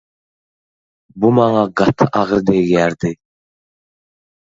Bu 1.19 1.31
maňa 1.41 1.63
gaty 1.83 2.09
agyr 2.23 2.45
degýärdi. 2.51 3.17